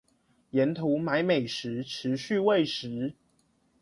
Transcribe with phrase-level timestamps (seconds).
[0.49, 3.13] 沿途買美食持續餵食